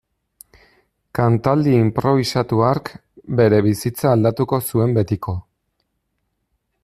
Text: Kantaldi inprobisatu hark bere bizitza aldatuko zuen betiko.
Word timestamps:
Kantaldi 1.19 1.75
inprobisatu 1.79 2.63
hark 2.69 2.91
bere 3.41 3.61
bizitza 3.67 4.13
aldatuko 4.15 4.61
zuen 4.71 4.99
betiko. 5.01 5.37